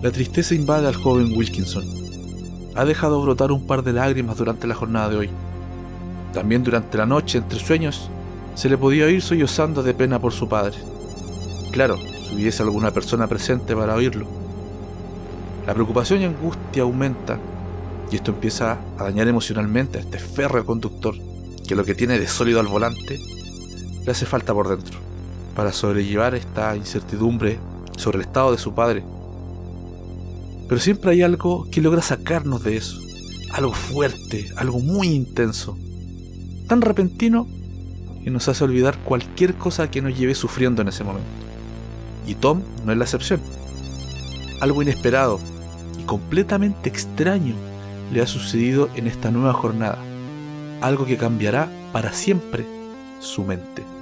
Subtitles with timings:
[0.00, 1.84] La tristeza invade al joven Wilkinson.
[2.76, 5.30] Ha dejado brotar un par de lágrimas durante la jornada de hoy.
[6.32, 8.08] También durante la noche, entre sueños,
[8.54, 10.76] se le podía oír sollozando de pena por su padre.
[11.72, 14.28] Claro, si hubiese alguna persona presente para oírlo.
[15.66, 17.40] La preocupación y angustia aumenta
[18.12, 21.16] y esto empieza a dañar emocionalmente a este férreo conductor
[21.66, 23.18] que lo que tiene de sólido al volante
[24.04, 24.98] le hace falta por dentro
[25.56, 27.58] para sobrellevar esta incertidumbre
[27.96, 29.02] sobre el estado de su padre.
[30.68, 33.00] Pero siempre hay algo que logra sacarnos de eso,
[33.52, 35.78] algo fuerte, algo muy intenso,
[36.68, 37.48] tan repentino
[38.22, 41.28] que nos hace olvidar cualquier cosa que nos lleve sufriendo en ese momento.
[42.26, 43.40] Y Tom no es la excepción.
[44.60, 45.40] Algo inesperado
[45.98, 47.54] y completamente extraño
[48.12, 49.98] le ha sucedido en esta nueva jornada,
[50.82, 52.66] algo que cambiará para siempre
[53.20, 53.97] su mente.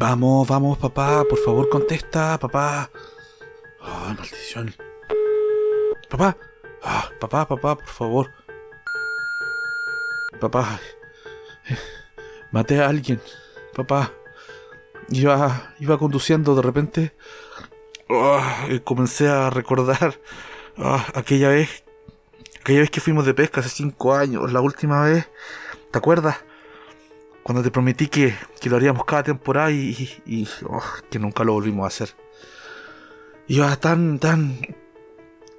[0.00, 2.88] Vamos, vamos, papá, por favor contesta, papá.
[3.82, 4.74] Ay, maldición.
[6.08, 6.38] Papá,
[6.82, 8.30] ah, papá, papá, por favor.
[10.40, 10.80] Papá,
[12.50, 13.20] maté a alguien,
[13.76, 14.10] papá.
[15.10, 17.14] Iba, iba conduciendo de repente.
[18.08, 20.18] Ah, comencé a recordar
[20.78, 21.84] ah, aquella vez,
[22.62, 25.28] aquella vez que fuimos de pesca hace cinco años, la última vez.
[25.90, 26.38] ¿Te acuerdas?
[27.50, 31.88] Cuando te prometí que, lo haríamos cada temporada y, oh, que nunca lo volvimos a
[31.88, 32.14] hacer.
[33.48, 34.56] Iba tan, tan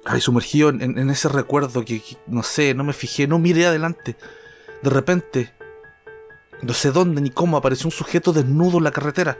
[0.06, 4.16] ay, sumergido en, ese recuerdo que, no sé, no me fijé, no miré adelante.
[4.82, 5.52] De repente,
[6.62, 9.36] no sé dónde ni cómo, apareció un sujeto desnudo en la carretera.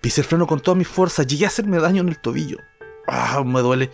[0.00, 2.58] Pisé el freno con toda mi fuerza, llegué a hacerme daño en el tobillo.
[3.08, 3.90] Ah, me duele.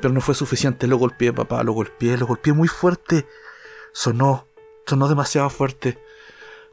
[0.00, 3.26] Pero no fue suficiente, lo golpeé, papá, lo golpeé, lo golpeé muy fuerte.
[3.92, 4.48] Sonó,
[4.86, 5.98] sonó demasiado fuerte.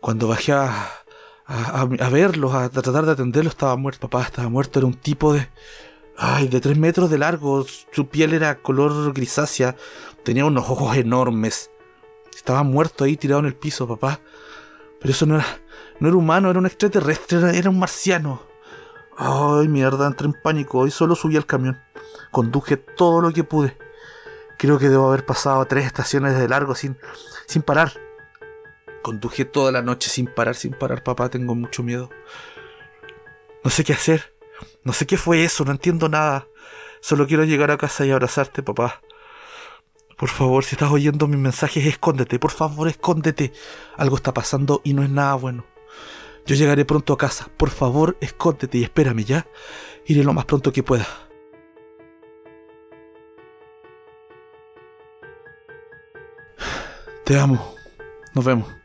[0.01, 0.89] Cuando bajé a,
[1.45, 4.09] a, a verlos, a, tratar de atenderlo, estaba muerto.
[4.09, 4.79] Papá estaba muerto.
[4.79, 5.47] Era un tipo de.
[6.17, 7.65] Ay, de tres metros de largo.
[7.91, 9.75] Su piel era color grisácea.
[10.23, 11.69] Tenía unos ojos enormes.
[12.35, 14.19] Estaba muerto ahí tirado en el piso, papá.
[14.99, 15.45] Pero eso no era,
[15.99, 18.41] no era humano, era un extraterrestre, era, era un marciano.
[19.17, 21.79] Ay, mierda, entré en pánico y solo subí al camión.
[22.31, 23.77] Conduje todo lo que pude.
[24.57, 26.97] Creo que debo haber pasado tres estaciones de largo sin,
[27.45, 27.93] sin parar.
[29.01, 32.09] Conduje toda la noche sin parar, sin parar, papá, tengo mucho miedo.
[33.63, 34.33] No sé qué hacer.
[34.83, 36.47] No sé qué fue eso, no entiendo nada.
[37.01, 39.01] Solo quiero llegar a casa y abrazarte, papá.
[40.17, 43.53] Por favor, si estás oyendo mis mensajes, escóndete, por favor, escóndete.
[43.97, 45.65] Algo está pasando y no es nada bueno.
[46.45, 47.49] Yo llegaré pronto a casa.
[47.57, 49.47] Por favor, escóndete y espérame ya.
[50.05, 51.07] Iré lo más pronto que pueda.
[57.23, 57.75] Te amo.
[58.33, 58.80] Nos vemos.